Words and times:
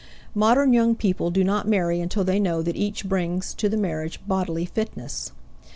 Modern 0.33 0.73
young 0.73 0.95
people 0.95 1.29
do 1.29 1.43
not 1.43 1.67
marry 1.67 2.01
until 2.01 2.23
they 2.23 2.39
know 2.39 2.63
that 2.63 2.75
each 2.75 3.07
brings 3.07 3.53
to 3.53 3.69
the 3.69 3.77
marriage 3.77 4.19
bodily 4.27 4.65
fitness. 4.65 5.31